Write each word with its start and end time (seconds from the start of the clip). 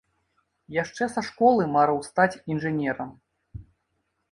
Яшчэ 0.77 1.03
са 1.15 1.21
школы 1.27 1.67
марыў 1.75 2.01
стаць 2.09 2.39
інжынерам. 2.55 3.15